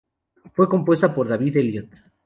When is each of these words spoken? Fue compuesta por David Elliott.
Fue 0.55 0.67
compuesta 0.67 1.13
por 1.13 1.27
David 1.27 1.57
Elliott. 1.57 1.91